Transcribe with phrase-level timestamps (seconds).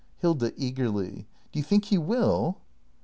[0.17, 0.51] Hilda.
[0.57, 2.57] [Eagerly.] Do you think he will